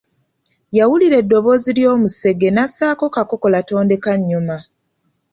Yawulira 0.77 1.15
eddoboozi 1.21 1.69
ly’omusege 1.77 2.47
n’assaako 2.51 3.05
kakokola 3.15 3.59
tondekannyuma. 3.67 4.57